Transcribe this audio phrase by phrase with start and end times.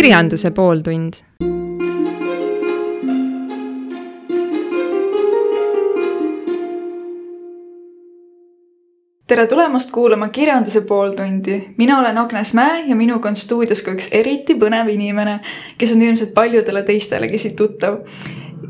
[0.00, 1.12] kirjanduse pooltund.
[9.26, 11.68] tere tulemast kuulama Kirjanduse pooltundi.
[11.76, 15.38] mina olen Agnes Mäe ja minuga on stuudios ka üks eriti põnev inimene,
[15.78, 18.00] kes on ilmselt paljudele teistelegi siit tuttav,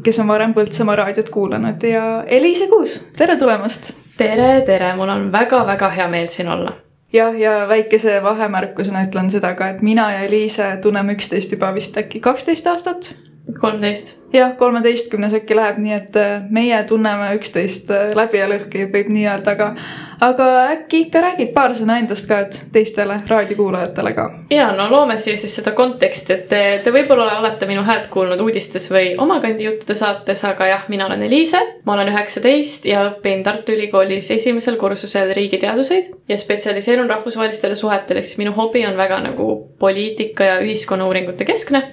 [0.02, 3.92] kes on varem Põltsamaa raadiot kuulanud ja Eliise Kuus, tere tulemast!
[4.18, 6.74] tere, tere, mul on väga-väga hea meel siin olla
[7.12, 11.98] jah, ja väikese vahemärkusena ütlen seda ka, et mina ja Eliise tunneme üksteist juba vist
[11.98, 13.14] äkki kaksteist aastat.
[13.60, 14.20] Kolmteist.
[14.32, 19.10] jah, kolmeteistkümnes äkki läheb, nii et äh, meie tunneme üksteist äh, läbi ja lõhki, võib
[19.10, 19.74] nii öelda, aga
[20.20, 24.26] aga äkki ikka räägid paar sõna endast ka, et teistele raadiokuulajatele ka.
[24.52, 28.40] ja no loome siia siis seda konteksti, et te, te võib-olla olete minu häält kuulnud
[28.44, 33.44] uudistes või Omakandi juttude saates, aga jah, mina olen Eliise, ma olen üheksateist ja õpin
[33.46, 39.22] Tartu Ülikoolis esimesel kursusel riigiteaduseid ja spetsialiseerun rahvusvahelistele suhetele, ehk siis minu hobi on väga
[39.24, 41.86] nagu poliitika ja ühiskonnauuringute keskne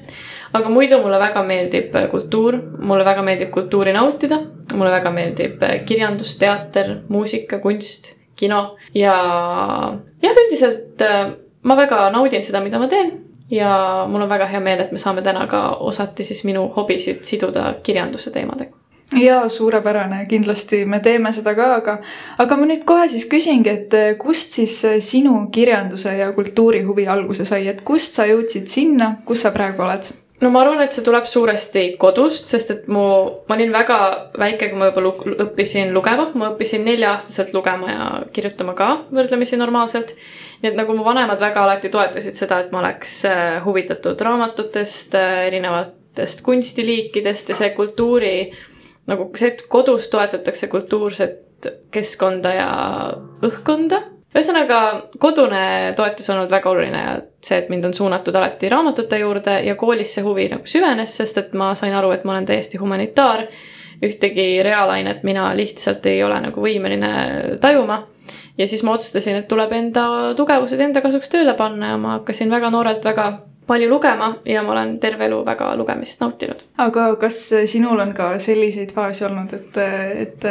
[0.53, 4.39] aga muidu mulle väga meeldib äh, kultuur, mulle väga meeldib kultuuri nautida,
[4.73, 8.77] mulle väga meeldib äh, kirjandus, teater, muusika, kunst, kino.
[8.95, 9.17] Ja
[10.23, 11.31] jah, üldiselt äh,
[11.63, 13.13] ma väga naudin seda, mida ma teen.
[13.51, 17.23] Ja mul on väga hea meel, et me saame täna ka osati siis minu hobisid
[17.27, 18.75] siduda kirjanduse teemadega.
[19.15, 21.93] Jaa, suurepärane, kindlasti me teeme seda ka, aga
[22.43, 27.47] aga ma nüüd kohe siis küsingi, et kust siis sinu kirjanduse ja kultuuri huvi alguse
[27.47, 30.11] sai, et kust sa jõudsid sinna, kus sa praegu oled?
[30.41, 33.03] No ma arvan, et see tuleb suuresti kodust, sest et mu,
[33.49, 33.99] ma olin väga
[34.37, 35.13] väike, kui ma juba lu
[35.47, 40.13] õppisin lugema, ma õppisin nelja-aastaselt lugema ja kirjutama ka võrdlemisi normaalselt.
[40.61, 45.15] nii et nagu mu vanemad väga alati toetasid seda, et ma oleks äh, huvitatud raamatutest,
[45.17, 48.37] äh, erinevatest kunstiliikidest ja see kultuuri
[49.07, 52.69] nagu see, et kodus toetatakse kultuurset keskkonda ja
[53.45, 54.01] õhkkonda
[54.37, 54.79] ühesõnaga,
[55.19, 59.57] kodune toetus on olnud väga oluline ja see, et mind on suunatud alati raamatute juurde
[59.65, 62.81] ja koolis see huvi nagu süvenes, sest et ma sain aru, et ma olen täiesti
[62.81, 63.47] humanitaar.
[63.97, 68.03] ühtegi reaalainet mina lihtsalt ei ole nagu võimeline tajuma.
[68.57, 72.49] ja siis ma otsustasin, et tuleb enda tugevused enda kasuks tööle panna ja ma hakkasin
[72.49, 73.31] väga noorelt väga
[73.67, 76.63] palju lugema ja ma olen terve elu väga lugemist nautinud.
[76.77, 79.77] aga kas sinul on ka selliseid faase olnud, et,
[80.23, 80.47] et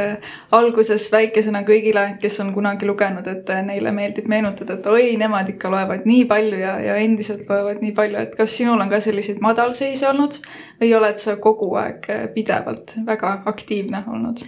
[0.56, 5.72] alguses väikesena kõigile, kes on kunagi lugenud, et neile meeldib meenutada, et oi, nemad ikka
[5.72, 9.40] loevad nii palju ja, ja endiselt loevad nii palju, et kas sinul on ka selliseid
[9.44, 10.40] madalseise olnud
[10.80, 14.44] või oled sa kogu aeg pidevalt väga aktiivne olnud?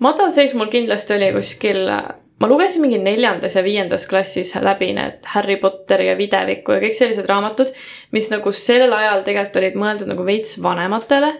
[0.00, 1.86] madalseis mul kindlasti oli kuskil
[2.40, 6.96] ma lugesin mingi neljandas ja viiendas klassis läbi need Harry Potter ja Videviku ja kõik
[6.96, 7.68] sellised raamatud,
[8.16, 11.34] mis nagu sel ajal tegelikult olid mõeldud nagu veits vanematele.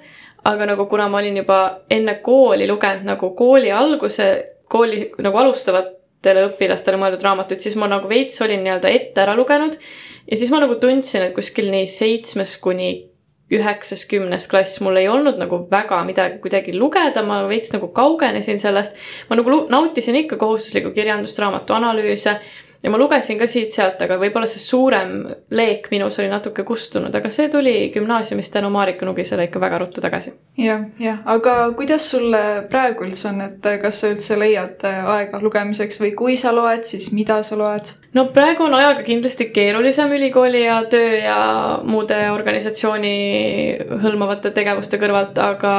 [0.44, 4.28] aga nagu kuna ma olin juba enne kooli lugenud nagu kooli alguse,
[4.69, 9.77] kooli nagu alustavatele õpilastele mõeldud raamatuid, siis ma nagu veits olin nii-öelda ette ära lugenud.
[10.31, 13.09] ja siis ma nagu tundsin, et kuskil nii seitsmes kuni
[13.50, 18.59] üheksas, kümnes klass, mul ei olnud nagu väga midagi kuidagi lugeda, ma veits nagu kaugenesin
[18.62, 18.97] sellest.
[19.31, 22.39] ma nagu nautisin ikka kohustuslikku kirjandust, raamatu analüüse
[22.83, 25.13] ja ma lugesin ka siit-sealt, aga võib-olla see suurem
[25.53, 30.01] leek minus oli natuke kustunud, aga see tuli gümnaasiumist tänu Marika Nugisele ikka väga ruttu
[30.01, 30.65] tagasi ja,.
[30.65, 36.01] jah, jah, aga kuidas sulle praegu üldse on, et kas sa üldse leiad aega lugemiseks
[36.01, 37.93] või kui sa loed, siis mida sa loed?
[38.17, 41.41] no praegu on ajaga kindlasti keerulisem ülikooli ja töö ja
[41.85, 43.17] muude organisatsiooni
[44.01, 45.75] hõlmavate tegevuste kõrvalt, aga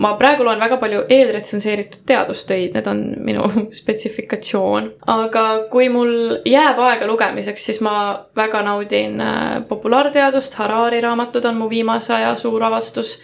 [0.00, 3.46] ma praegu loen väga palju eelretsenseeritud teadustöid, need on minu
[3.80, 4.92] spetsifikatsioon.
[5.14, 7.94] aga kui mul jääb aega lugemiseks, siis ma
[8.36, 13.18] väga naudin äh, populaarteadust, Harari raamatud on mu viimase aja suur avastus,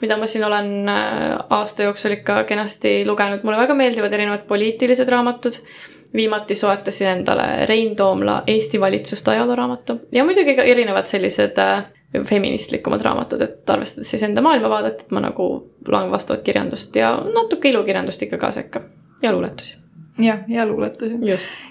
[0.00, 5.08] mida ma siin olen äh, aasta jooksul ikka kenasti lugenud, mulle väga meeldivad erinevad poliitilised
[5.08, 5.62] raamatud.
[6.10, 11.84] Viimati soetasin endale Rein Toomla Eesti valitsuste ajalooraamatu ja muidugi ka erinevad sellised äh,
[12.26, 15.46] feministlikumad raamatud, et arvestades siis enda maailmavaadet, et ma nagu
[15.88, 18.82] loen vastavat kirjandust ja natuke ilukirjandust ikka ka sekka
[19.22, 19.76] ja luuletusi.
[20.18, 21.14] jah, ja luuletusi.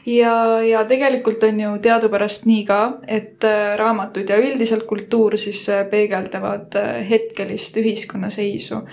[0.06, 5.68] ja, ja tegelikult on ju teadupärast nii ka, et äh, raamatud ja üldiselt kultuur siis
[5.70, 8.84] äh, peegeldavad äh, hetkelist ühiskonnaseisu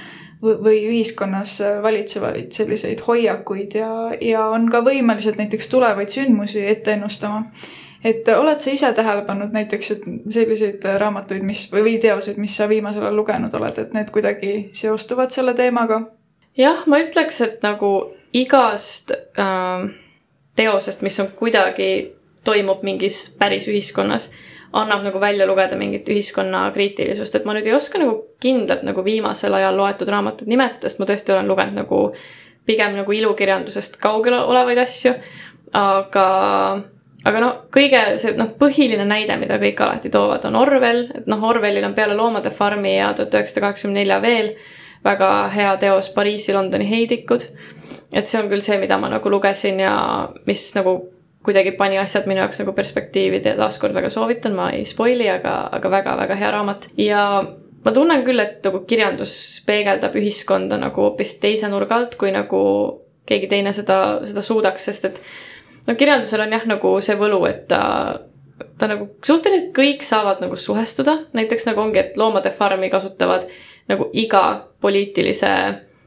[0.43, 3.91] või ühiskonnas valitsevaid selliseid hoiakuid ja,
[4.21, 7.47] ja on ka võimelised näiteks tulevaid sündmusi ette ennustama
[8.07, 10.05] et oled sa ise tähele pannud näiteks, et
[10.35, 15.35] selliseid raamatuid, mis või teoseid, mis sa viimasel ajal lugenud oled, et need kuidagi seostuvad
[15.35, 16.05] selle teemaga?
[16.57, 17.91] jah, ma ütleks, et nagu
[18.37, 19.89] igast äh,
[20.57, 21.91] teosest, mis on kuidagi,
[22.47, 24.31] toimub mingis päris ühiskonnas,
[24.77, 29.05] annab nagu välja lugeda mingit ühiskonna kriitilisust, et ma nüüd ei oska nagu kindlalt nagu
[29.05, 32.01] viimasel ajal loetud raamatud nimetada, sest ma tõesti olen lugenud nagu
[32.67, 35.15] pigem nagu ilukirjandusest kaugel olevaid asju,
[35.77, 36.27] aga
[37.27, 41.43] aga noh, kõige see noh, põhiline näide, mida kõik alati toovad, on Orwell, et noh,
[41.49, 44.53] Orwellil on peale Loomade farmi ja tuhat üheksasada kaheksakümne nelja veel
[45.07, 47.49] väga hea teos Pariisi, Londoni heidikud.
[48.13, 49.97] et see on küll see, mida ma nagu lugesin ja
[50.47, 50.97] mis nagu
[51.47, 55.55] kuidagi pani asjad minu jaoks nagu perspektiivi ja taaskord väga soovitan, ma ei spoil'i, aga,
[55.79, 56.89] aga väga-väga hea raamat.
[56.99, 57.23] Ja
[57.85, 59.35] ma tunnen küll, et nagu kirjandus
[59.67, 62.63] peegeldab ühiskonda nagu hoopis teise nurga alt, kui nagu
[63.27, 65.21] keegi teine seda, seda suudaks, sest et
[65.87, 67.81] no kirjandusel on jah, nagu see võlu, et ta,
[68.79, 73.47] ta nagu suhteliselt kõik saavad nagu suhestuda, näiteks nagu ongi, et Loomade Farmi kasutavad
[73.91, 74.43] nagu iga
[74.83, 75.53] poliitilise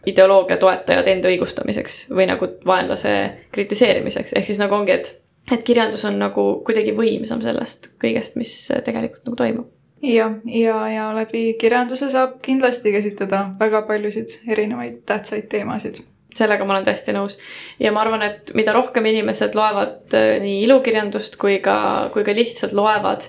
[0.08, 3.16] ideoloogia toetajad enda õigustamiseks või nagu vaenlase
[3.56, 5.12] kritiseerimiseks, ehk siis nagu ongi, et,
[5.52, 8.56] et kirjandus on nagu kuidagi võimsam sellest kõigest, mis
[8.86, 9.76] tegelikult nagu toimub.
[10.00, 16.00] Jah, ja, ja, ja läbi kirjanduse saab kindlasti käsitleda väga paljusid erinevaid tähtsaid teemasid
[16.36, 17.38] sellega ma olen täiesti nõus.
[17.80, 22.36] ja ma arvan, et mida rohkem inimesed loevad äh, nii ilukirjandust kui ka, kui ka
[22.36, 23.26] lihtsalt loevad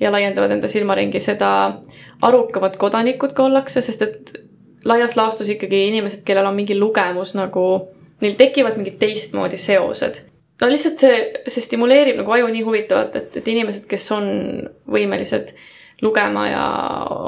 [0.00, 1.50] ja laiendavad enda silmaringi, seda
[2.22, 4.32] arukamad kodanikud ka ollakse, sest et
[4.84, 7.66] laias laastus ikkagi inimesed, kellel on mingi lugemus nagu,
[8.20, 10.24] neil tekivad mingid teistmoodi seosed.
[10.60, 14.28] no lihtsalt see, see stimuleerib nagu aju nii huvitavalt, et, et inimesed, kes on
[14.90, 15.70] võimelised äh,
[16.02, 16.64] lugema ja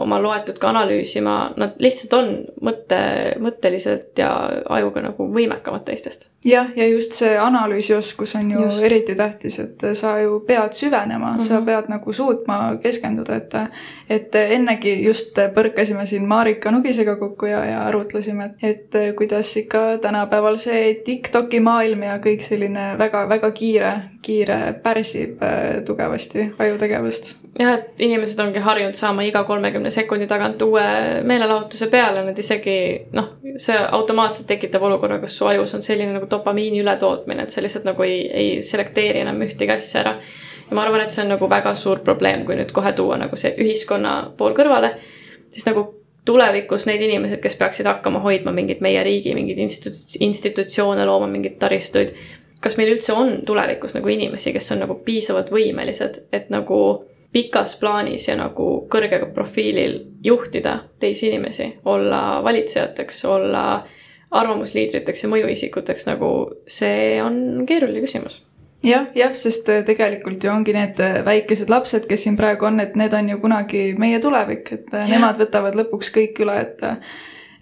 [0.01, 2.31] oma loetut ka analüüsima, nad lihtsalt on
[2.67, 2.99] mõtte,
[3.43, 4.31] mõtteliselt ja
[4.79, 6.31] ajuga nagu võimekamad teistest.
[6.45, 8.83] jah, ja just see analüüsioskus on ju just.
[8.83, 11.49] eriti tähtis, et sa ju pead süvenema mm, -hmm.
[11.49, 11.67] sa mhm.
[11.67, 13.55] pead nagu suutma keskenduda, et
[14.09, 20.57] et ennegi just põrkasime siin Marika Nugisega kokku ja, ja arutlesime, et kuidas ikka tänapäeval
[20.57, 23.93] see Tiktoki maailm ja kõik selline väga-väga kiire,
[24.27, 27.31] kiire pärsib äh, tugevasti ajutegevust.
[27.59, 30.87] jah, et inimesed ongi harjunud saama iga kolmekümne sekundi tagant uue
[31.27, 32.77] meelelahutuse peale, nad isegi
[33.17, 37.65] noh, see automaatselt tekitab olukorra, kus su ajus on selline nagu dopamiini ületootmine, et sa
[37.65, 40.17] lihtsalt nagu ei, ei selekteeri enam ühtegi asja ära.
[40.67, 43.39] ja ma arvan, et see on nagu väga suur probleem, kui nüüd kohe tuua nagu
[43.39, 44.97] see ühiskonna pool kõrvale,
[45.55, 45.87] siis nagu
[46.27, 51.55] tulevikus need inimesed, kes peaksid hakkama hoidma mingit meie riigi mingeid institu-, institutsioone, looma mingeid
[51.63, 52.11] taristuid,
[52.67, 56.81] kas meil üldse on tulevikus nagu inimesi, kes on nagu piisavalt võimelised, et nagu
[57.33, 63.63] pikas plaanis ja nagu kõrgega profiilil juhtida teisi inimesi, olla valitsejateks, olla
[64.37, 66.31] arvamusliidriteks ja mõjuisikuteks, nagu
[66.67, 68.41] see on keeruline küsimus
[68.87, 72.81] jah, jah, sest äh, tegelikult ju ongi need äh, väikesed lapsed, kes siin praegu on,
[72.83, 75.17] et need on ju kunagi meie tulevik, et äh, ja.
[75.17, 76.85] nemad võtavad lõpuks kõik üle, et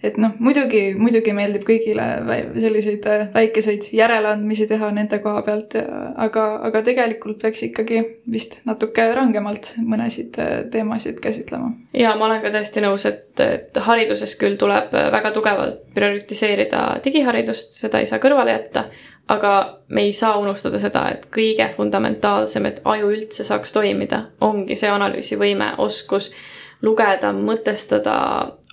[0.03, 2.05] et noh, muidugi, muidugi meeldib kõigile
[2.59, 8.01] selliseid äh, väikeseid järeleandmisi teha nende koha pealt, aga, aga tegelikult peaks ikkagi
[8.31, 11.73] vist natuke rangemalt mõnesid äh, teemasid käsitlema.
[11.93, 17.77] ja ma olen ka täiesti nõus, et, et hariduses küll tuleb väga tugevalt prioritiseerida digiharidust,
[17.79, 18.89] seda ei saa kõrvale jätta,
[19.27, 24.77] aga me ei saa unustada seda, et kõige fundamentaalsem, et aju üldse saaks toimida, ongi
[24.77, 26.31] see analüüsivõime, oskus
[26.85, 28.15] lugeda, mõtestada,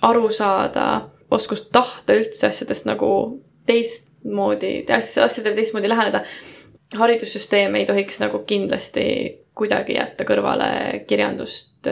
[0.05, 0.87] aru saada
[1.33, 3.09] oskust tahta üldse asjadest nagu
[3.65, 6.23] teistmoodi, asja, asjadele teistmoodi läheneda.
[6.97, 9.05] haridussüsteem ei tohiks nagu kindlasti
[9.57, 11.87] kuidagi jätta kõrvale kirjandust,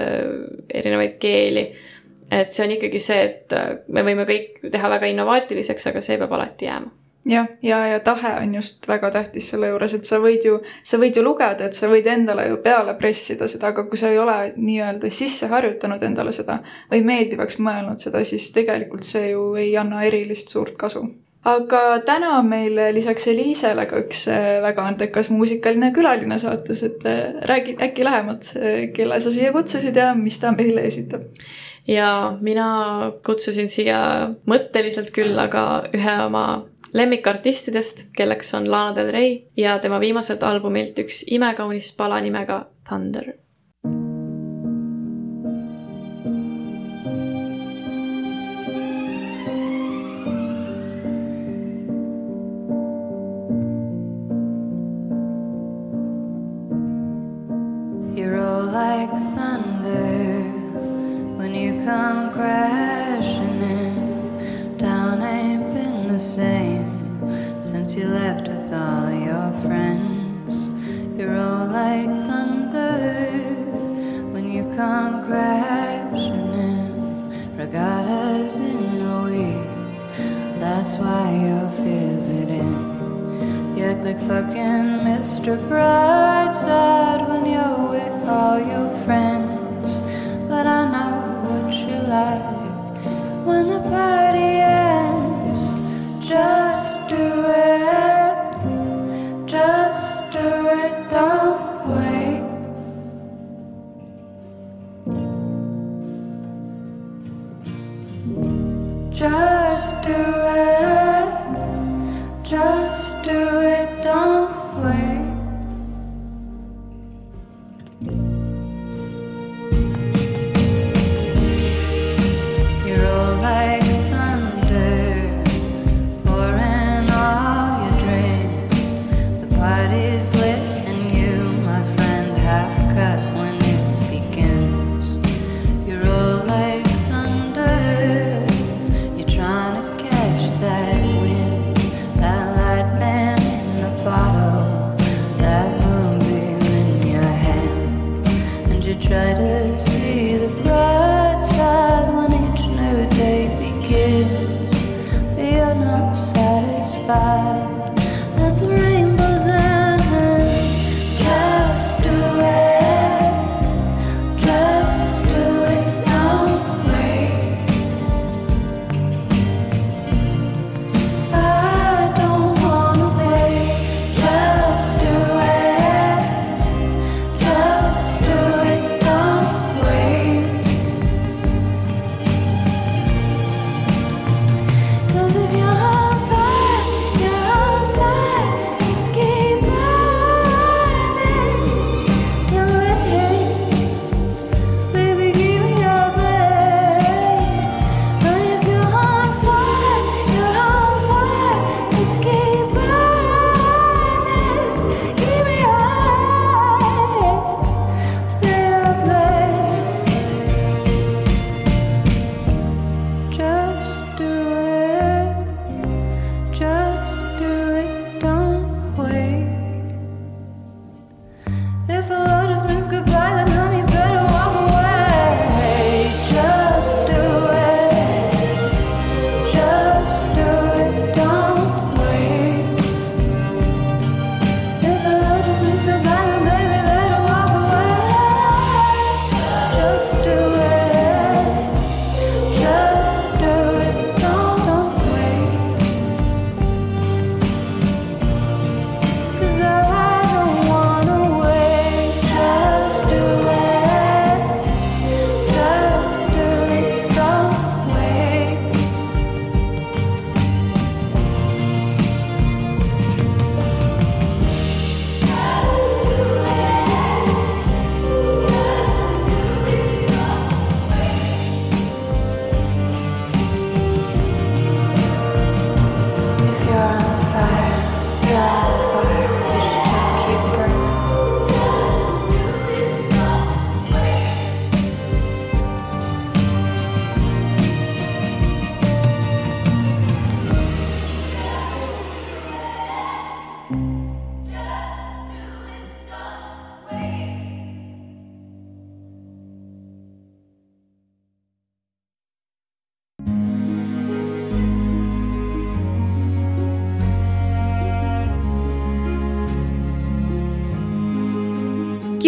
[0.74, 1.72] erinevaid keeli.
[2.32, 3.54] et see on ikkagi see, et
[3.88, 8.00] me võime kõik teha väga innovaatiliseks, aga see peab alati jääma jah, ja, ja, ja
[8.00, 11.68] tahe on just väga tähtis selle juures, et sa võid ju, sa võid ju lugeda,
[11.68, 15.50] et sa võid endale ju peale pressida seda, aga kui sa ei ole nii-öelda sisse
[15.52, 16.62] harjutanud endale seda
[16.92, 21.06] või meeldivaks mõelnud seda, siis tegelikult see ju ei anna erilist suurt kasu.
[21.46, 27.06] aga täna on meil lisaks Eliisele ka üks äh, väga andekas muusikaline külaline saates, et
[27.06, 31.30] äh, räägi äkki lähemalt, äh, kelle sa siia kutsusid ja mis ta meile esitab
[31.88, 34.02] ja mina kutsusin siia
[34.46, 36.46] mõtteliselt küll, aga ühe oma
[36.94, 43.32] lemmikartistidest, kelleks on Lana Del Rey ja tema viimaselt albumilt üks imekaunis pala nimega Thunder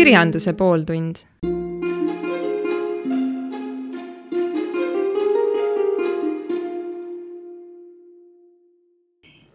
[0.03, 1.21] kirjanduse pooltund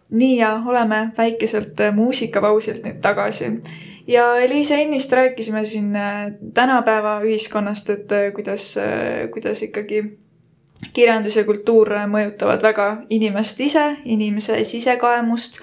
[0.09, 3.51] nii ja oleme väikeselt äh, muusikapausilt nüüd tagasi.
[4.07, 8.77] ja Eliise, ennist rääkisime siin äh, tänapäeva ühiskonnast, et äh, kuidas,
[9.33, 10.01] kuidas ikkagi
[10.93, 15.61] kirjandus ja kultuur mõjutavad väga inimest ise, inimese sisekaemust.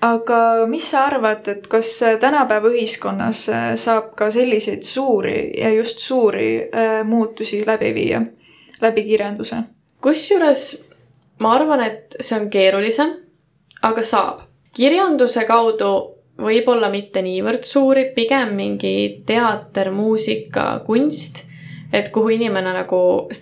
[0.00, 3.46] Aga mis sa arvad, et kas tänapäeva ühiskonnas
[3.80, 6.70] saab ka selliseid suuri ja just suuri
[7.04, 8.22] muutusi läbi viia
[8.80, 9.56] läbi kirjanduse?
[10.00, 10.90] kusjuures
[11.40, 13.12] ma arvan, et see on keerulisem,
[13.82, 14.46] aga saab.
[14.76, 15.90] kirjanduse kaudu
[16.40, 21.44] võib-olla mitte niivõrd suuri, pigem mingi teater, muusika, kunst,
[21.92, 23.00] et kuhu inimene nagu,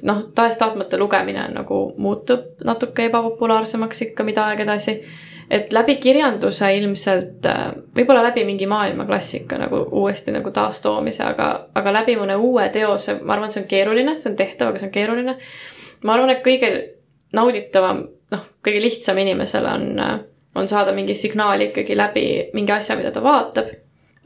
[0.09, 4.99] noh, tahes-tahtmata lugemine nagu muutub natuke ebapopulaarsemaks ikka mida aeg edasi.
[5.51, 7.47] Et läbi kirjanduse ilmselt,
[7.97, 13.37] võib-olla läbi mingi maailmaklassika nagu uuesti nagu taastoomise, aga, aga läbi mõne uue teose, ma
[13.37, 15.37] arvan, see on keeruline, see on tehtav, aga see on keeruline.
[16.05, 16.73] ma arvan, et kõige
[17.33, 19.89] nauditavam, noh, kõige lihtsam inimesele on,
[20.55, 23.73] on saada mingi signaal ikkagi läbi mingi asja, mida ta vaatab.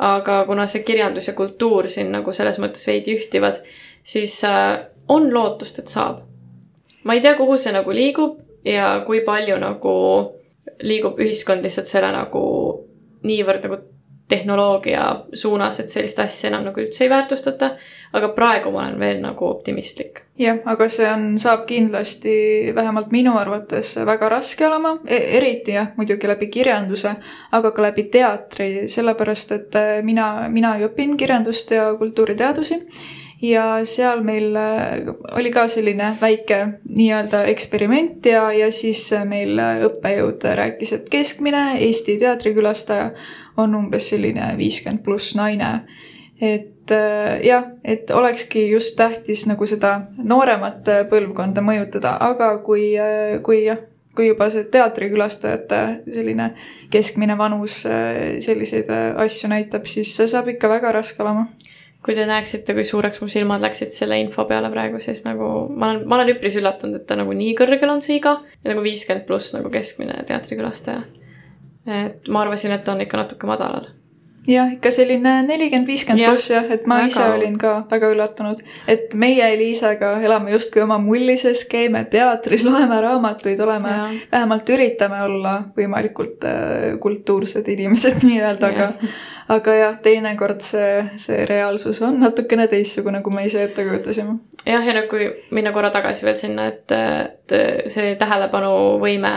[0.02, 3.60] aga kuna see kirjandus ja kultuur siin nagu selles mõttes veidi ühtivad,
[4.02, 6.22] siis äh, on lootust, et saab.
[7.04, 9.92] ma ei tea, kuhu see nagu liigub ja kui palju nagu
[10.82, 12.44] liigub ühiskond lihtsalt selle nagu
[13.22, 13.78] niivõrd nagu
[14.32, 17.76] tehnoloogia suunas, et sellist asja enam nagu üldse ei väärtustata.
[18.12, 20.20] aga praegu ma olen veel nagu optimistlik.
[20.38, 22.34] jah, aga see on, saab kindlasti
[22.74, 27.14] vähemalt minu arvates väga raske olema e, eriti jah, muidugi läbi kirjanduse,
[27.52, 32.80] aga ka läbi teatri, sellepärast et äh, mina, mina ju õpin kirjandust ja kultuuriteadusi
[33.42, 39.58] ja seal meil äh, oli ka selline väike nii-öelda eksperiment ja, ja siis meil
[39.88, 43.10] õppejõud rääkis, et keskmine Eesti teatrikülastaja
[43.60, 45.72] on umbes selline viiskümmend pluss naine.
[46.40, 52.92] et äh, jah, et olekski just tähtis nagu seda nooremat põlvkonda mõjutada, aga kui,
[53.42, 53.82] kui jah,
[54.14, 55.82] kui juba see teatrikülastajate
[56.14, 56.52] selline
[56.92, 61.46] keskmine vanus selliseid asju näitab, siis see saab ikka väga raske olema
[62.02, 65.92] kui te näeksite, kui suureks mu silmad läksid selle info peale praegu, siis nagu ma
[65.92, 68.82] olen, ma olen üpris üllatunud, et ta nagu nii kõrgel on see iga ja nagu
[68.84, 71.04] viiskümmend pluss nagu keskmine teatrikülastaja.
[72.02, 73.86] et ma arvasin, et ta on ikka natuke madalal.
[74.48, 77.12] jah, ikka selline nelikümmend, viiskümmend pluss jah, et ma väga.
[77.12, 82.98] ise olin ka väga üllatunud, et meie Eliisaga elame justkui oma mullises, käime teatris, loeme
[83.06, 83.94] raamatuid, oleme
[84.32, 88.90] vähemalt üritame olla võimalikult äh, kultuursed inimesed nii-öelda, aga
[89.48, 94.36] aga jah, teinekord see, see reaalsus on natukene teistsugune, kui me ise ette kujutasime.
[94.66, 97.56] jah, ja nüüd, kui minna korra tagasi veel sinna, et, et
[97.92, 99.32] see tähelepanuvõime,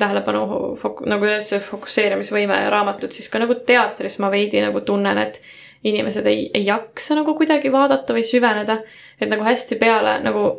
[0.00, 0.44] tähelepanu
[0.80, 5.42] fok-, nagu üleüldse fokusseerimisvõime raamatud, siis ka nagu teatris ma veidi nagu tunnen, et
[5.88, 8.80] inimesed ei, ei jaksa nagu kuidagi vaadata või süveneda.
[9.20, 10.50] et nagu hästi peale nagu,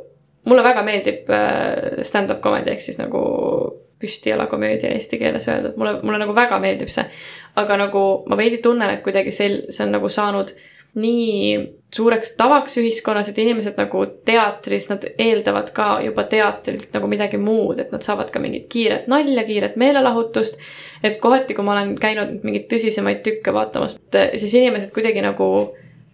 [0.47, 3.19] mulle väga meeldib äh, stand-up comedy ehk siis nagu
[3.99, 7.03] püstijalakomöödia eesti keeles öeldud, mulle, mulle nagu väga meeldib see.
[7.59, 10.53] Aga nagu ma veidi tunnen, et kuidagi sel-, see on nagu saanud
[10.99, 11.59] nii
[11.95, 17.81] suureks tavaks ühiskonnas, et inimesed nagu teatris, nad eeldavad ka juba teatrilt nagu midagi muud,
[17.81, 20.59] et nad saavad ka mingit kiiret nalja, kiiret meelelahutust.
[21.03, 25.49] et kohati, kui ma olen käinud mingeid tõsisemaid tükke vaatamas, siis inimesed kuidagi nagu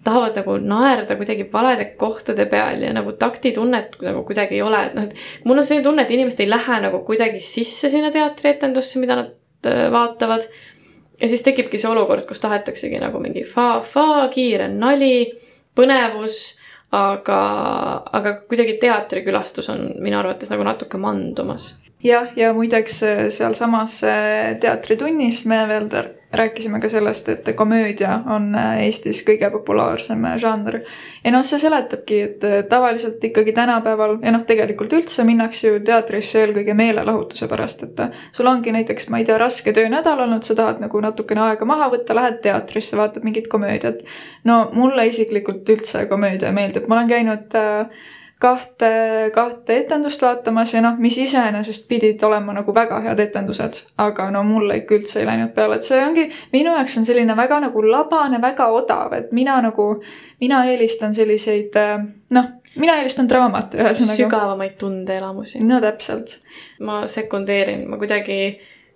[0.06, 4.94] tahavad nagu naerda kuidagi valede kohtade peal ja nagu taktitunnet nagu kuidagi ei ole, et
[4.98, 9.02] noh, et mul on selline tunne, et inimesed ei lähe nagu kuidagi sisse sinna teatrietendusse,
[9.02, 9.34] mida nad
[9.72, 10.46] äh, vaatavad
[11.22, 15.30] ja siis tekibki see olukord, kus tahetaksegi nagu mingi fa-fa, kiire nali,
[15.76, 16.40] põnevus,
[16.96, 17.40] aga,
[18.16, 21.76] aga kuidagi teatrikülastus on minu arvates nagu natuke mandumas.
[22.04, 25.90] jah, ja muideks äh, sealsamas äh, teatritunnis me veel
[26.38, 30.80] rääkisime ka sellest, et komöödia on äh, Eestis kõige populaarsem äh, žanr.
[31.24, 35.84] ja noh, see seletabki, et äh, tavaliselt ikkagi tänapäeval ja noh, tegelikult üldse minnakse ju
[35.86, 38.04] teatrisse eelkõige meelelahutuse pärast, et
[38.36, 41.92] sul ongi näiteks, ma ei tea, raske töönädal olnud, sa tahad nagu natukene aega maha
[41.94, 44.04] võtta, lähed teatrisse, vaatad mingit komöödiat.
[44.44, 48.06] no mulle isiklikult üldse komöödia meeldib, ma olen käinud äh,
[48.40, 48.90] kahte,
[49.34, 54.44] kahte etendust vaatamas ja noh, mis iseenesest pidid olema nagu väga head etendused, aga no
[54.44, 57.86] mulle ikka üldse ei läinud peale, et see ongi, minu jaoks on selline väga nagu
[57.88, 59.88] labane, väga odav, et mina nagu,
[60.44, 61.96] mina eelistan selliseid äh,
[62.36, 64.20] noh, mina eelistan draamat ühesõnaga.
[64.20, 65.64] sügavamaid tundeelamusi.
[65.64, 66.40] no täpselt,
[66.84, 68.40] ma sekundeerin, ma kuidagi,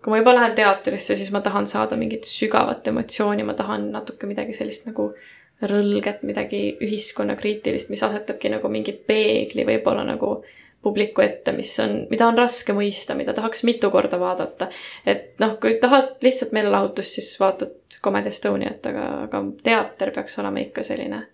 [0.04, 4.28] kui ma juba lähen teatrisse, siis ma tahan saada mingit sügavat emotsiooni, ma tahan natuke
[4.28, 5.14] midagi sellist nagu
[5.62, 10.40] rõlget, midagi ühiskonnakriitilist, mis asetabki nagu mingi peegli võib-olla nagu
[10.82, 14.70] publiku ette, mis on, mida on raske mõista, mida tahaks mitu korda vaadata.
[15.06, 20.64] et noh, kui tahad lihtsalt meelelahutust, siis vaatad Comedy Estoniat, aga, aga teater peaks olema
[20.64, 21.26] ikka selline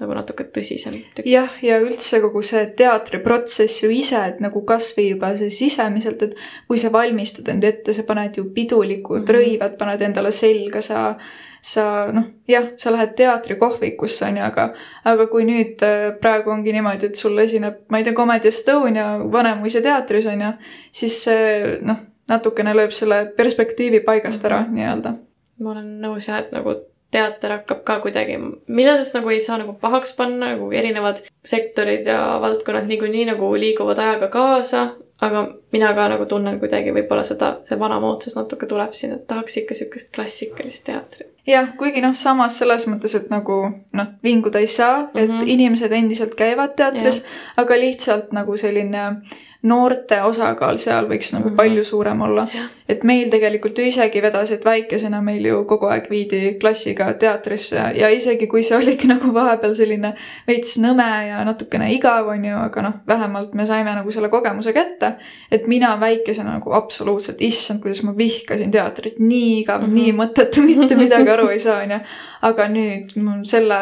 [0.00, 1.28] nagu natuke tõsisem tükk.
[1.28, 6.38] jah, ja üldse kogu see teatriprotsess ju ise, et nagu kasvõi juba see sisemiselt, et
[6.68, 9.26] kui sa valmistad end ette, sa paned ju pidulikud mm.
[9.26, 9.36] -hmm.
[9.36, 11.18] rõivad, paned endale selga, sa
[11.60, 14.68] sa noh, jah, sa lähed teatrikohvikusse on ju, aga
[15.04, 19.18] aga kui nüüd äh, praegu ongi niimoodi, et sul esineb, ma ei tea, Comedy Estonia
[19.32, 20.52] Vanemuise teatris on ju,
[20.92, 21.96] siis see noh,
[22.30, 24.74] natukene lööb selle perspektiivi paigast ära Mhm.
[24.78, 25.16] nii-öelda.
[25.60, 26.74] ma olen nõus jah, et nagu
[27.10, 28.36] teater hakkab ka kuidagi,
[28.68, 33.98] millest nagu ei saa nagu pahaks panna, nagu erinevad sektorid ja valdkonnad niikuinii nagu liiguvad
[33.98, 34.84] ajaga kaasa,
[35.20, 39.56] aga mina ka nagu tunnen kuidagi võib-olla seda, see vanamoodsus natuke tuleb siin, et tahaks
[39.60, 41.28] ikka niisugust klassikalist teatrit.
[41.46, 43.60] jah, kuigi noh, samas selles mõttes, et nagu
[43.92, 45.20] noh, vinguda ei saa mm, -hmm.
[45.22, 45.48] et Mhm.
[45.48, 49.22] inimesed endiselt käivad teatris, aga lihtsalt nagu selline
[49.62, 51.50] noorte osakaal seal võiks nagu mm.
[51.52, 51.56] -hmm.
[51.56, 52.68] palju suurem olla Jah..
[52.90, 57.76] Et meil tegelikult ju isegi vedas, et väikesena meil ju kogu aeg viidi klassiga teatrisse
[57.96, 60.14] ja, isegi kui see oligi nagu vahepeal selline
[60.48, 64.72] veits nõme ja natukene igav, on ju, aga noh, vähemalt me saime nagu selle kogemuse
[64.76, 65.14] kätte.
[65.50, 69.96] et mina väikesena nagu absoluutselt, issand, kuidas ma vihkasin teatrit, nii igav mm, Mhm.
[69.96, 70.02] -hmm.
[70.02, 71.98] nii mõttetu, mitte midagi aru ei saa, on ju.
[72.42, 73.10] aga nüüd
[73.44, 73.76] selle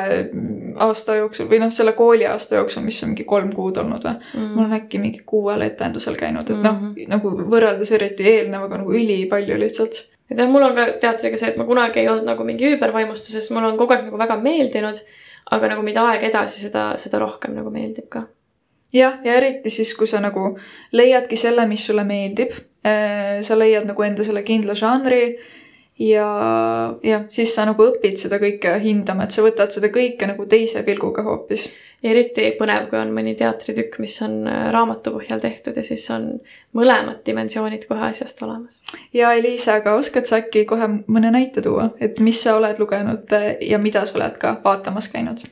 [0.82, 4.48] aasta jooksul või noh, selle kooliaasta jooksul, mis on mingi kolm kuud olnud või, Mm.
[4.54, 6.94] ma olen äkki mingi kuuel etendusel käinud, et noh mm Mhm.
[6.94, 10.00] -hmm., nagu võrreldes eriti eelnevaga nagu ülipalju lihtsalt.
[10.30, 13.50] et jah, mul on ka teatriga see, et ma kunagi ei olnud nagu mingi üübervaimustuses,
[13.54, 15.02] mulle on kogu aeg nagu väga meeldinud,
[15.56, 18.26] aga nagu mida aeg edasi, seda, seda rohkem nagu meeldib ka.
[18.92, 20.56] jah, ja eriti siis, kui sa nagu
[20.92, 22.56] leiadki selle, mis sulle meeldib.
[23.42, 25.36] sa leiad nagu enda selle kindla žanri
[25.98, 26.28] ja,
[27.02, 30.84] ja siis sa nagu õpid seda kõike hindama, et sa võtad seda kõike nagu teise
[30.86, 31.68] pilguga hoopis.
[32.02, 36.30] Eriti põnev, kui on mõni teatritükk, mis on äh, raamatu põhjal tehtud ja siis on
[36.78, 38.82] mõlemad dimensioonid kohe asjast olemas.
[39.14, 43.38] ja Eliisa, aga oskad sa äkki kohe mõne näite tuua, et mis sa oled lugenud
[43.38, 45.42] eh, ja mida sa oled ka vaatamas käinud?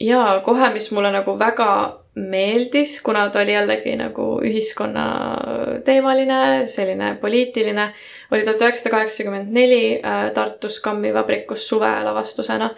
[0.00, 1.70] ja kohe, mis mulle nagu väga
[2.14, 7.88] meeldis, kuna ta oli jällegi nagu ühiskonnateemaline, selline poliitiline,
[8.30, 12.70] oli tuhat üheksasada kaheksakümmend neli äh, Tartus Kammi vabrikus suvelavastusena.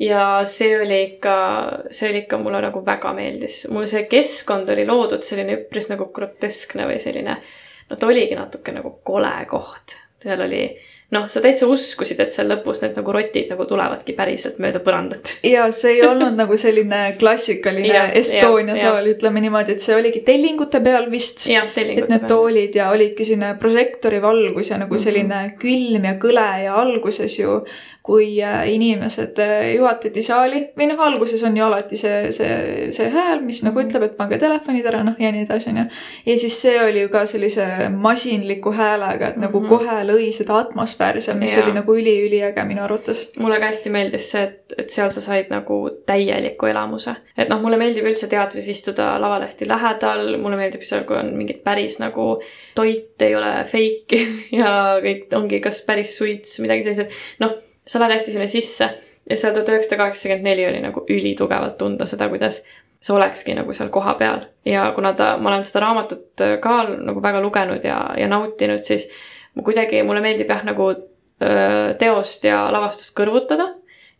[0.00, 1.34] Ja see oli ikka,
[1.90, 6.08] see oli ikka mulle nagu väga meeldis, mul see keskkond oli loodud selline üpris nagu
[6.14, 7.36] groteskne või selline,
[7.90, 9.98] no ta oligi natuke nagu kole koht.
[10.22, 10.64] seal oli
[11.12, 15.34] noh, sa täitsa uskusid, et seal lõpus need nagu rotid nagu tulevadki päriselt mööda põrandat.
[15.54, 18.96] ja see ei olnud nagu selline klassikaline Jah, Estonia jah.
[18.96, 21.44] saal, ütleme niimoodi, et see oligi tellingute peal vist.
[21.52, 26.76] et need toolid ja olidki selline prožektori valgus ja nagu selline külm ja kõle ja
[26.80, 27.60] alguses ju,
[28.02, 33.10] kui äh, inimesed äh, juhatati saali või noh, alguses on ju alati see, see, see
[33.14, 35.84] hääl, mis nagu ütleb, et pange telefonid ära, noh ja nii edasi, onju.
[36.26, 41.22] ja siis see oli ju ka sellise masinliku häälega, et nagu kohe lõi seda atmosfääri
[41.22, 41.62] seal, mis Jaa.
[41.62, 43.28] oli nagu üliüliäge minu arvates.
[43.38, 47.14] mulle ka hästi meeldis see, et, et seal sa said nagu täieliku elamuse.
[47.36, 51.36] et noh, mulle meeldib üldse teatris istuda lavale hästi lähedal, mulle meeldib seal, kui on
[51.38, 52.32] mingid päris nagu
[52.74, 54.26] toit ei ole fake
[54.60, 54.72] ja
[55.04, 58.88] kõik ongi kas päris suits, midagi sellist, et noh, sa lähed hästi sinna sisse
[59.30, 62.62] ja seal tuhat üheksasada kaheksakümmend neli oli nagu ülitugevalt tunda seda, kuidas
[63.02, 67.40] see olekski nagu seal kohapeal ja kuna ta, ma olen seda raamatut ka nagu väga
[67.42, 69.08] lugenud ja, ja nautinud, siis
[69.54, 73.72] ma kuidagi, mulle meeldib jah, nagu öö, teost ja lavastust kõrvutada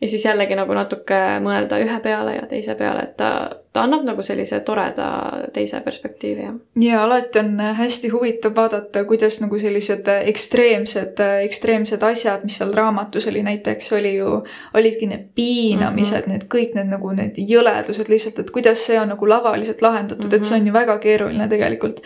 [0.02, 3.30] ja siis jällegi nagu natuke mõelda ühe peale ja teise peale, et ta,
[3.72, 5.06] ta annab nagu sellise toreda
[5.54, 6.56] teise perspektiivi, jah.
[6.84, 13.30] ja alati on hästi huvitav vaadata, kuidas nagu sellised ekstreemsed, ekstreemsed asjad, mis seal raamatus
[13.32, 14.34] oli, näiteks oli ju,
[14.76, 16.32] olidki need piinamised mm, -hmm.
[16.32, 20.30] need kõik need nagu need jõledused lihtsalt, et kuidas see on nagu lavaliselt lahendatud mm,
[20.30, 20.36] -hmm.
[20.36, 22.02] et see on ju väga keeruline tegelikult.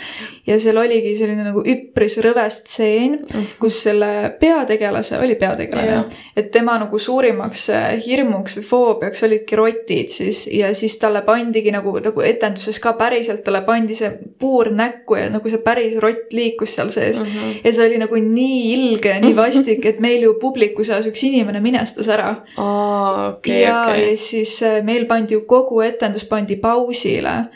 [0.46, 3.58] ja seal oligi selline nagu üpris rõve stseen mm, -hmm.
[3.58, 6.04] kus selle peategelase, oli peategelane
[6.36, 11.22] et tema nagu suurimaks äh, hirmuks või foobiaks olidki rotid siis ja siis talle
[11.56, 15.96] pandigi nagu, nagu etenduses ka päriselt talle pandi see puur näkku ja nagu see päris
[16.02, 17.26] rott liikus seal sees mm.
[17.26, 17.60] -hmm.
[17.64, 21.24] ja see oli nagu nii ilge ja nii vastik, et meil ju publiku seas üks
[21.24, 22.36] inimene minestas ära.
[22.56, 24.16] aa, okei, ja, okei ja.
[24.16, 27.46] siis äh, meil pandi ju kogu etendus pandi pausile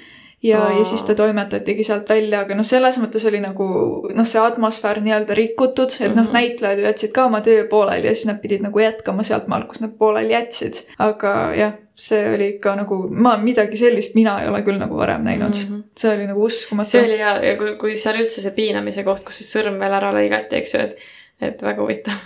[0.42, 0.78] ja Aa.
[0.78, 3.66] ja siis ta toimetatigi sealt välja, aga noh, selles mõttes oli nagu
[4.08, 8.14] noh, see atmosfäär nii-öelda rikutud, et noh, näitlejad ju jätsid ka oma töö pooleli ja
[8.14, 10.80] siis nad pidid nagu jätkama sealt maalt, kus nad pooleli jätsid.
[10.98, 15.26] aga jah, see oli ikka nagu, ma midagi sellist mina ei ole küll nagu varem
[15.28, 15.74] näinud mm.
[15.74, 15.86] -hmm.
[15.98, 17.04] see oli nagu uskumatu see.
[17.04, 20.14] oli hea ja kui, kui seal üldse see piinamise koht, kus see sõrm veel ära
[20.16, 22.16] lõigati, eks ju, et et väga huvitav,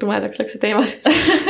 [0.00, 0.82] tumedaks läks see teema.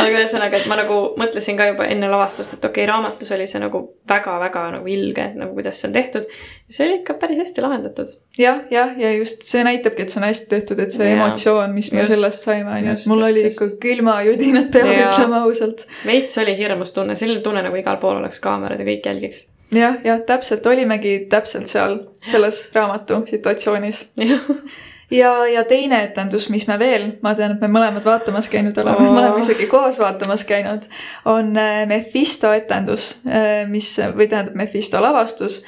[0.02, 3.48] aga ühesõnaga, et ma nagu mõtlesin ka juba enne lavastust, et okei okay,, raamatus oli
[3.50, 6.28] see nagu väga-väga nagu ilge, et nagu kuidas see on tehtud.
[6.70, 8.12] see oli ikka päris hästi lahendatud.
[8.38, 11.16] jah, jah, ja just see näitabki, et see on hästi tehtud, et see Jaa.
[11.16, 14.92] emotsioon, mis me Just, sellest saime, on ju, et mul just, oli ikka külmajudinad peal,
[15.08, 15.86] ütleme ausalt.
[16.06, 19.48] veits oli hirmus tunne, selline tunne nagu igal pool oleks kaamerad ja kõik jälgiks.
[19.74, 21.98] jah, jah, täpselt, olimegi täpselt seal
[22.30, 24.06] selles raamatu situatsioonis.
[25.12, 29.04] ja, ja teine etendus, mis me veel, ma tean, et me mõlemad vaatamas käinud oleme
[29.04, 30.88] oh., me oleme isegi koos vaatamas käinud,
[31.30, 33.12] on äh, Mephisto etendus,
[33.70, 35.62] mis või tähendab Mephisto lavastus,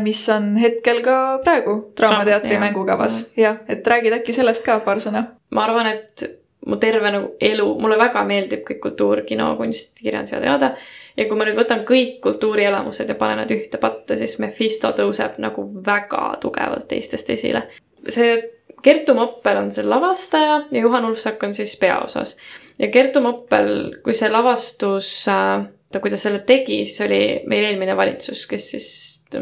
[0.00, 3.18] mis on hetkel ka praegu Draamateatri mängukavas.
[3.36, 5.26] jah, et räägid äkki sellest ka paar sõna?
[5.50, 6.24] ma arvan, et
[6.66, 10.72] mu terve nagu elu, mulle väga meeldib kõik kultuur, kino, kunst, kirjandus ja teada.
[11.16, 15.38] ja kui ma nüüd võtan kõik kultuurielamused ja panen nad ühte patta, siis Mephisto tõuseb
[15.42, 17.68] nagu väga tugevalt teistest esile.
[18.08, 22.36] see Kertu Moppel on see lavastaja ja Juhan Ulfsak on siis peaosas.
[22.78, 27.70] ja Kertu Moppel, kui see lavastus äh, ta, kui ta selle tegi, siis oli meil
[27.70, 28.90] eelmine valitsus, kes siis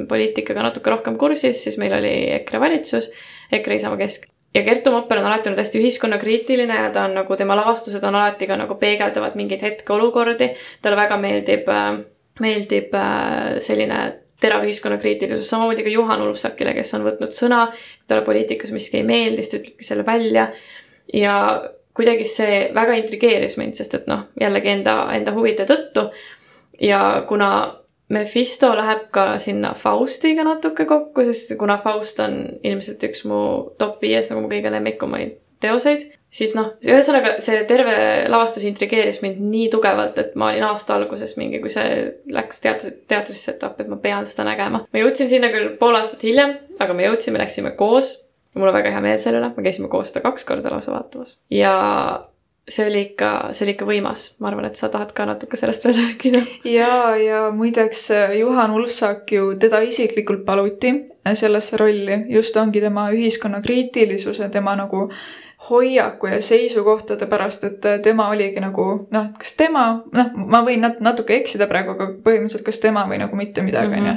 [0.08, 3.10] poliitikaga natuke rohkem kursis, siis meil oli EKRE valitsus,
[3.52, 4.28] EKRE Isamaa Kesk.
[4.54, 8.14] ja Kertu Moppel on alati olnud hästi ühiskonnakriitiline ja ta on nagu, tema lavastused on
[8.20, 10.52] alati ka nagu peegeldavad mingeid hetkeolukordi.
[10.82, 11.72] talle väga meeldib,
[12.40, 14.02] meeldib äh, selline
[14.40, 17.68] terav ühiskonnakriitilisus, samamoodi ka Juhan Ulfsakile, kes on võtnud sõna,
[18.08, 20.48] talle poliitikas miski ei meeldi, siis ta ütlebki selle välja.
[21.12, 21.36] ja
[21.94, 26.10] kuidagi see väga intrigeeris mind, sest et noh, jällegi enda, enda huvide tõttu.
[26.80, 27.50] ja kuna
[28.08, 33.38] Mephisto läheb ka sinna Faustiga natuke kokku, sest kuna Faust on ilmselt üks mu
[33.80, 37.94] top viies nagu mu kõige lemmikumaid teoseid, siis noh, ühesõnaga see terve
[38.30, 42.92] lavastus intrigeeris mind nii tugevalt, et ma olin aasta alguses mingi, kui see läks teatri,
[43.10, 44.84] teatrisse, et appi, et ma pean seda nägema.
[44.84, 48.16] ma jõudsin sinna küll pool aastat hiljem, aga me jõudsime, läksime koos.
[48.54, 51.38] mul on väga hea meel selle üle, me käisime koos seda kaks korda lausa vaatamas
[51.50, 51.74] ja
[52.68, 55.84] see oli ikka, see oli ikka võimas, ma arvan, et sa tahad ka natuke sellest
[55.84, 56.40] veel rääkida.
[56.70, 58.06] ja, ja muideks
[58.38, 60.94] Juhan Ulfsak ju, teda isiklikult paluti
[61.24, 65.08] sellesse rolli, just ongi tema ühiskonnakriitilisuse, tema nagu
[65.70, 70.81] hoiaku ja seisukohtade pärast, et äh, tema oligi nagu noh, kas tema, noh, ma võin
[70.85, 74.00] nat- natuke eksida praegu, aga põhimõtteliselt kas tema või nagu mitte midagi, Mhm.
[74.00, 74.16] onju.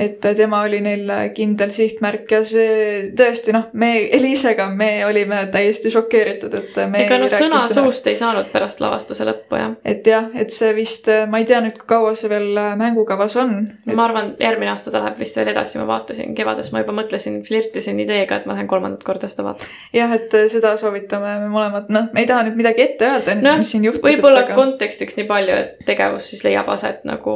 [0.00, 5.92] Et tema oli neil kindel sihtmärk ja see tõesti noh, me Elisega, me olime täiesti
[5.92, 9.74] šokeeritud, et me ega ei noh, sõna rääkinud suust ei saanud pärast lavastuse lõppu jah.
[9.84, 13.54] et jah, et see vist, ma ei tea nüüd, kui kaua see veel mängukavas on.
[13.92, 17.40] ma arvan, järgmine aasta ta läheb vist veel edasi, ma vaatasin kevades, ma juba mõtlesin,
[17.46, 19.80] flirtisin ideega, et ma lähen kolmandat korda seda vaatama.
[19.96, 23.60] jah, et seda soovitame me mõlemad, noh, me ei taha nüüd midagi ette öelda, Noh,
[23.60, 24.04] mis siin juhtus.
[24.04, 27.34] võib-olla kontekstiks nii palju, et tegevus siis leiab aset nagu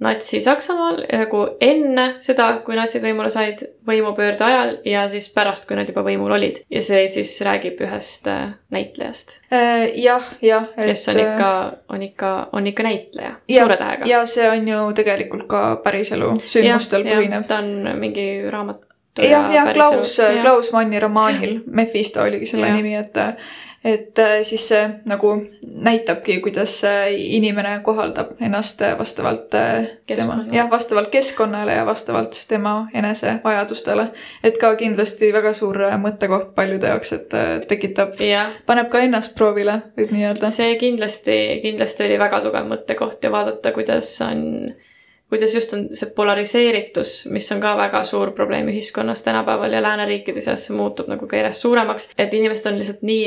[0.00, 5.88] Natsi-Saksamaal nagu enne seda, kui natsid võimule said, võimupöörde ajal ja siis pärast, kui nad
[5.90, 6.60] juba võimul olid.
[6.70, 10.68] ja see siis räägib ühest äh, näitlejast, Äh, jah, jah.
[10.78, 11.50] kes on ikka,
[11.88, 14.06] on ikka, on ikka näitleja, Ja- suure tähega.
[14.06, 17.46] ja see on ju tegelikult ka päriselu sündmustel põhinev.
[17.46, 18.84] ta on mingi raamatu
[19.18, 20.16] jah, jah, Klaus.
[20.42, 22.76] Klaus Manni romaanil Mephisto oligi selle Jah.
[22.76, 23.16] nimi, et
[23.88, 30.56] et äh, siis see nagu näitabki, kuidas see inimene kohaldab ennast vastavalt äh, tema, Keskkonnale.
[30.56, 34.08] jah, vastavalt keskkonnale ja vastavalt tema enese vajadustele.
[34.44, 38.18] et ka kindlasti väga suur äh, mõttekoht paljude jaoks, et äh, tekitab,
[38.66, 40.50] paneb ka ennast proovile, võib nii öelda.
[40.50, 44.42] see kindlasti, kindlasti oli väga tugev mõttekoht ja vaadata, kuidas on,
[45.30, 50.42] kuidas just on see polariseeritus, mis on ka väga suur probleem ühiskonnas tänapäeval ja lääneriikide
[50.44, 53.22] seas, see muutub nagu ka järjest suuremaks, et inimesed on lihtsalt nii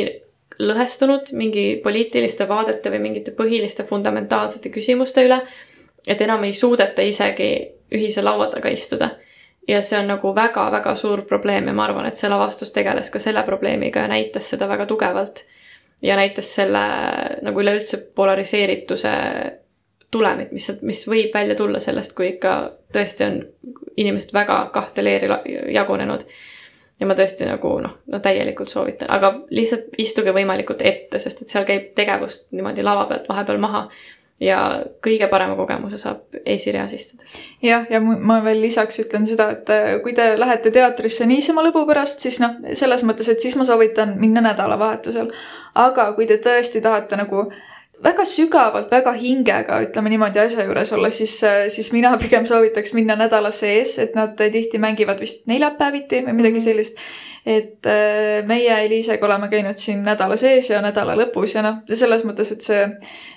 [0.61, 5.41] lõhestunud mingi poliitiliste vaadete või mingite põhiliste fundamentaalsete küsimuste üle,
[6.07, 7.51] et enam ei suudeta isegi
[7.91, 9.09] ühise laua taga istuda.
[9.67, 13.19] ja see on nagu väga-väga suur probleem ja ma arvan, et see lavastus tegeles ka
[13.19, 15.43] selle probleemiga ja näitas seda väga tugevalt
[16.01, 16.81] ja näitas selle
[17.41, 19.11] nagu üleüldse polariseerituse
[20.11, 22.55] tulemit, mis, mis võib välja tulla sellest, kui ikka
[22.93, 23.37] tõesti on
[23.97, 25.29] inimesed väga kahte leeri
[25.73, 26.25] jagunenud.
[27.01, 31.53] Ja ma tõesti nagu noh, no täielikult soovitan, aga lihtsalt istuge võimalikult ette, sest et
[31.53, 33.87] seal käib tegevust niimoodi lava pealt vahepeal maha.
[34.41, 34.57] ja
[35.05, 37.33] kõige parema kogemuse saab esireas istudes.
[37.61, 41.85] jah, ja ma veel lisaks ütlen seda, et äh, kui te lähete teatrisse niisama lõbu
[41.89, 45.33] pärast, siis noh, selles mõttes, et siis ma soovitan minna nädalavahetusel.
[45.75, 47.49] aga kui te tõesti tahate nagu
[48.03, 51.35] väga sügavalt, väga hingega, ütleme niimoodi asja juures olla, siis,
[51.73, 56.63] siis mina pigem soovitaks minna nädala sees, et nad tihti mängivad vist neljapäeviti või midagi
[56.69, 57.01] sellist.
[57.45, 62.21] et äh, meie Eliisega oleme käinud siin nädala sees ja nädala lõpus ja noh, selles
[62.25, 62.83] mõttes, et see,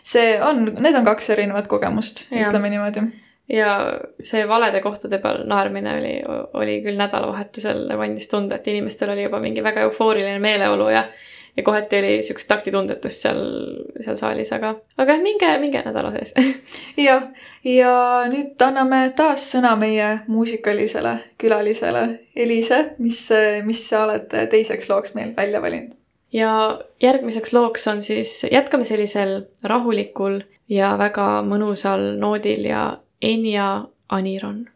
[0.04, 3.06] see on, need on kaks erinevat kogemust, ütleme niimoodi.
[3.48, 6.12] Ja see valede kohtade peal naermine oli,
[6.56, 11.04] oli küll nädalavahetusel nagu andis tunda, et inimestel oli juba mingi väga eufooriline meeleolu ja
[11.56, 13.42] ja kohati oli siukest taktitundetust seal,
[14.00, 16.34] seal saalis, aga, aga minge, minge nädala sees.
[17.08, 17.28] jah,
[17.64, 17.94] ja
[18.30, 23.26] nüüd anname taas sõna meie muusikalisele külalisele Elise, mis,
[23.66, 25.94] mis sa oled teiseks looks meil välja valinud?
[26.34, 34.66] ja järgmiseks looks on siis, jätkame sellisel rahulikul ja väga mõnusal noodil ja Enya Aniron.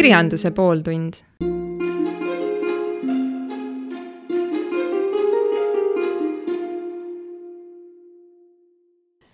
[0.00, 1.18] Kirjanduse pooltund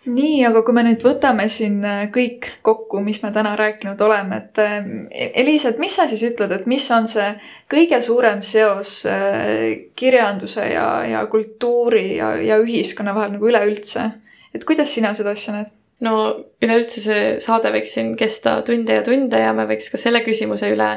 [0.06, 4.40] nii, aga kui me nüüd võtame siin äh, kõik kokku, mis me täna rääkinud oleme,
[4.42, 4.90] et äh,
[5.38, 7.28] Eliisa, et mis sa siis ütled, et mis on see
[7.70, 14.10] kõige suurem seos äh, kirjanduse ja, ja kultuuri ja, ja ühiskonna vahel nagu üleüldse?
[14.56, 15.75] et kuidas sina seda asja näed?
[16.04, 16.16] No
[16.62, 20.68] üleüldse see saade võiks siin kesta tunde ja tunde ja me võiks ka selle küsimuse
[20.74, 20.90] üle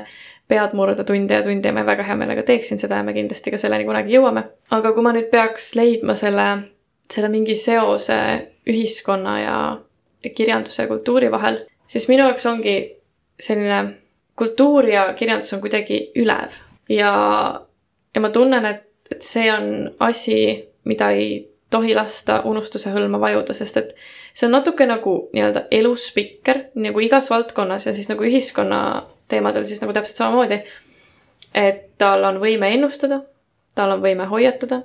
[0.50, 3.54] pead murda tunde ja tunde ja ma väga hea meelega teeksin seda ja me kindlasti
[3.54, 4.44] ka selleni kunagi jõuame.
[4.76, 6.48] aga kui ma nüüd peaks leidma selle,
[7.12, 8.20] selle mingi seose
[8.70, 9.58] ühiskonna ja
[10.36, 12.76] kirjanduse ja kultuuri vahel, siis minu jaoks ongi
[13.40, 13.80] selline
[14.40, 16.58] kultuur ja kirjandus on kuidagi ülev
[16.92, 17.12] ja,
[18.16, 20.40] ja ma tunnen, et, et see on asi,
[20.90, 23.96] mida ei tohi lasta unustuse hõlma vajuda, sest et
[24.34, 28.80] see on natuke nagu nii-öelda eluspikker nagu igas valdkonnas ja siis nagu ühiskonna
[29.28, 30.62] teemadel siis nagu täpselt samamoodi.
[31.54, 33.22] et tal on võime ennustada,
[33.76, 34.82] tal on võime hoiatada,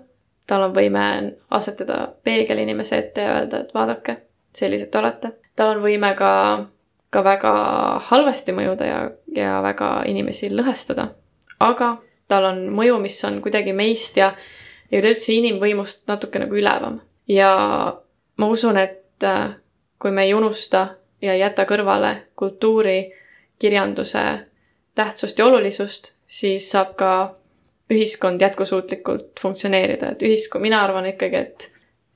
[0.46, 1.04] tal on võime
[1.50, 4.16] asetada peegel inimese ette ja öelda, et vaadake,
[4.52, 5.33] sellised te olete.
[5.57, 6.33] tal on võime ka,
[7.11, 7.54] ka väga
[8.11, 8.98] halvasti mõjuda ja,
[9.37, 11.09] ja väga inimesi lõhestada.
[11.61, 11.96] aga
[12.28, 14.33] tal on mõju, mis on kuidagi meist ja,
[14.90, 17.00] ja üleüldse inimvõimust natuke nagu ülevam.
[17.28, 17.50] ja
[18.37, 19.55] ma usun, et äh,
[19.98, 20.87] kui me ei unusta
[21.22, 23.12] ja ei jäta kõrvale kultuuri,
[23.59, 24.24] kirjanduse
[24.94, 27.11] tähtsust ja olulisust, siis saab ka
[27.92, 31.68] ühiskond jätkusuutlikult funktsioneerida, et ühiskond, mina arvan ikkagi, et,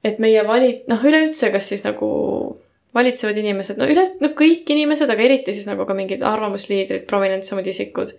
[0.04, 2.08] et meie vali-, noh, üleüldse, kas siis nagu
[2.94, 7.66] valitsevad inimesed, no üle, no kõik inimesed, aga eriti siis nagu ka mingid arvamusliidrid, prominentsemad
[7.68, 8.14] isikud,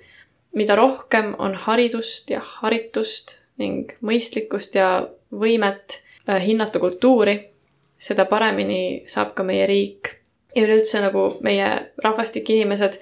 [0.58, 4.90] mida rohkem on haridust ja haritust ning mõistlikkust ja
[5.36, 7.36] võimet äh, hinnata kultuuri,
[8.00, 10.14] seda paremini saab ka meie riik
[10.56, 11.68] ja üleüldse nagu meie
[12.04, 13.00] rahvastik, inimesed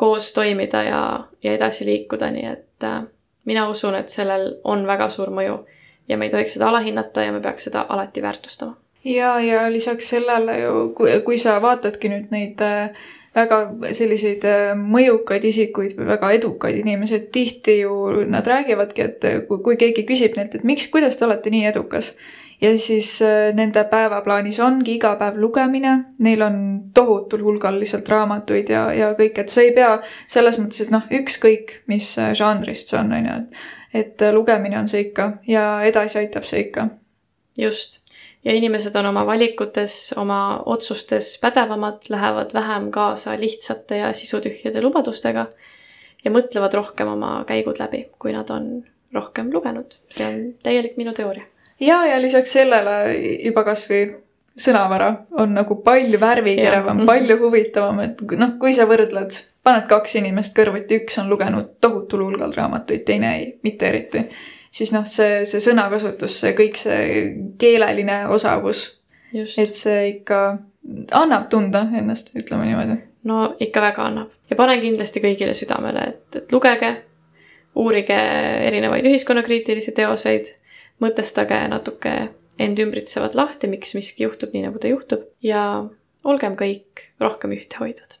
[0.00, 1.02] koos toimida ja,
[1.42, 3.02] ja edasi liikuda, nii et äh,
[3.46, 5.60] mina usun, et sellel on väga suur mõju
[6.08, 8.76] ja me ei tohiks seda alahinnata ja me peaks seda alati väärtustama.
[9.04, 12.90] ja, ja lisaks sellele ju, kui, kui sa vaatadki nüüd neid äh,
[13.36, 13.60] väga
[13.92, 19.62] selliseid äh, mõjukaid isikuid või väga edukaid inimesi, et tihti ju nad räägivadki, et kui,
[19.64, 22.14] kui keegi küsib neilt, et miks, kuidas te olete nii edukas,
[22.60, 26.56] ja siis äh, nende päevaplaanis ongi iga päev lugemine, neil on
[26.94, 29.96] tohutul hulgal lihtsalt raamatuid ja, ja kõik, et sa ei pea
[30.28, 34.34] selles mõttes, et noh, ükskõik mis äh, žanrist see on, on ju, et et äh,
[34.34, 36.88] lugemine on see ikka ja edasi aitab see ikka.
[37.58, 38.00] just.
[38.44, 45.46] ja inimesed on oma valikutes, oma otsustes pädevamad, lähevad vähem kaasa lihtsate ja sisutühjade lubadustega
[46.24, 48.84] ja mõtlevad rohkem oma käigud läbi, kui nad on
[49.14, 49.98] rohkem lugenud.
[50.10, 51.49] see on täielik minu teooria.
[51.80, 52.96] ja, ja lisaks sellele
[53.44, 54.02] juba kasvõi
[54.60, 55.10] sõnavara
[55.40, 60.56] on nagu palju värvikeravam palju huvitavam, et kui- noh, kui sa võrdled, paned kaks inimest
[60.56, 64.24] kõrvuti, üks on lugenud tohutul hulgal raamatuid, teine ei, mitte eriti,
[64.70, 67.04] siis noh, see, see sõnakasutus, see kõik see
[67.58, 68.82] keeleline osavus,
[69.32, 70.40] et see ikka
[71.12, 72.98] annab tunda ennast, ütleme niimoodi.
[73.24, 74.30] no ikka väga annab.
[74.50, 76.96] Ja panen kindlasti kõigile südamele, et, et lugege,
[77.78, 78.16] uurige
[78.66, 80.48] erinevaid ühiskonnakriitilisi teoseid,
[81.00, 82.14] mõtestage natuke
[82.60, 85.64] end ümbritsevat lahti, miks miski juhtub nii, nagu ta juhtub ja
[86.24, 88.18] olgem kõik rohkem ühtehoidvad.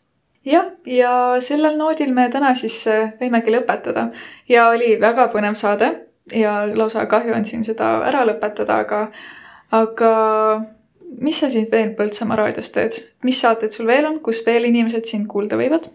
[0.48, 1.12] jah, ja
[1.44, 4.10] sellel noodil me täna siis äh, võimegi lõpetada
[4.48, 5.92] ja oli väga põnev saade
[6.32, 9.00] ja lausa kahju on siin seda ära lõpetada, aga,
[9.76, 10.12] aga
[11.20, 15.08] mis sa siin veel Põltsamaa raadios teed, mis saated sul veel on, kus veel inimesed
[15.10, 15.90] sind kuulda võivad?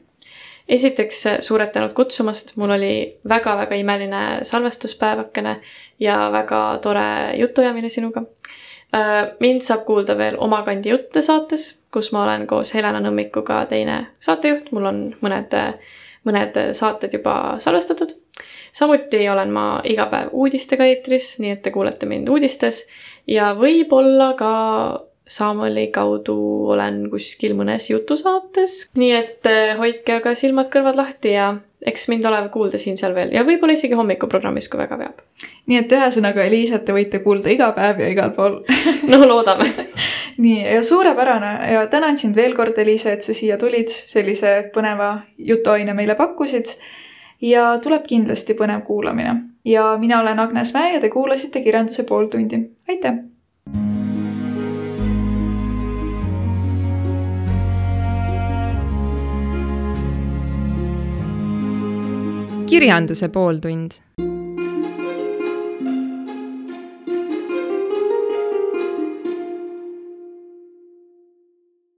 [0.67, 2.93] Esiteks suured tänud kutsumast, mul oli
[3.29, 5.59] väga-väga imeline salvestuspäevakene
[5.99, 8.23] ja väga tore jutuajamine sinuga.
[9.39, 13.97] mind saab kuulda veel Oma kandi jutte saates, kus ma olen koos Helena Nõmmikuga teine
[14.19, 15.55] saatejuht, mul on mõned,
[16.23, 18.15] mõned saated juba salvestatud.
[18.71, 22.87] samuti olen ma iga päev uudistega eetris, nii et te kuulete mind uudistes
[23.27, 24.53] ja võib-olla ka
[25.27, 26.35] Saamoli kaudu
[26.69, 31.47] olen kuskil mõnes jutusaates, nii et eh, hoidke aga silmad-kõrvad lahti ja
[31.85, 35.23] eks mind ole kuulda siin-seal veel ja võib-olla isegi hommikuprogrammis, kui väga veab.
[35.65, 38.59] nii et ühesõnaga Eliisat te võite kuulda iga päev ja igal pool
[39.11, 39.65] no loodame.
[40.45, 45.15] nii, ja suurepärane ja tänan sind veel kord, Eliisa, et sa siia tulid, sellise põneva
[45.37, 46.77] jutuaine meile pakkusid.
[47.41, 52.67] ja tuleb kindlasti põnev kuulamine ja mina olen Agnes Mäe ja te kuulasite Kirjanduse pooltundi.
[52.89, 53.25] aitäh!
[62.69, 63.91] Kirjanduse pooltund